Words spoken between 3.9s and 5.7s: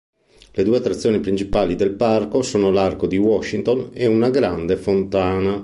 e una grande fontana.